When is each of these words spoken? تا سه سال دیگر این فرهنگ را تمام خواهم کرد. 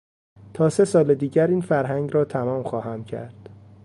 تا 0.53 0.69
سه 0.69 0.85
سال 0.85 1.15
دیگر 1.15 1.47
این 1.47 1.61
فرهنگ 1.61 2.13
را 2.13 2.25
تمام 2.25 2.63
خواهم 2.63 3.03
کرد. 3.05 3.49